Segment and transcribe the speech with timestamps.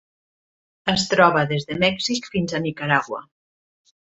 [0.93, 3.25] Es troba des de Mèxic fins a Nicaragua.